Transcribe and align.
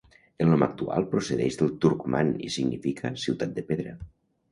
El 0.43 0.47
nom 0.51 0.63
actual 0.67 1.03
procedeix 1.11 1.57
del 1.59 1.69
turcman 1.85 2.31
i 2.47 2.49
significa 2.55 3.13
'ciutat 3.25 3.55
de 3.59 3.65
pedra'. 3.69 3.95